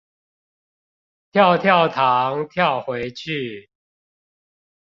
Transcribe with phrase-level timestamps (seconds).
[1.31, 3.69] 跳跳糖跳回去